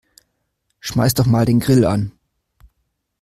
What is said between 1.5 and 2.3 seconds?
Grill an.